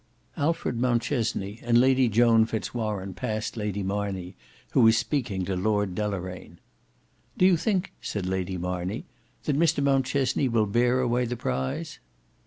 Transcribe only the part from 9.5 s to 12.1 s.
Mr Mountchesney will bear away the prize?"